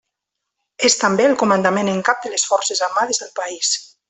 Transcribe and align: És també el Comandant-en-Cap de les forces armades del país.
És 0.89 0.97
també 1.01 1.27
el 1.31 1.37
Comandant-en-Cap 1.43 2.25
de 2.27 2.33
les 2.35 2.49
forces 2.55 2.85
armades 2.89 3.25
del 3.25 3.35
país. 3.43 3.75